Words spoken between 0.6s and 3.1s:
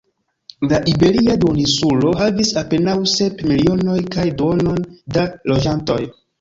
La Iberia Duoninsulo havis apenaŭ